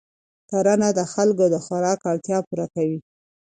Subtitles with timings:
[0.49, 2.99] کرنه د خلکو د خوراک اړتیا پوره کوي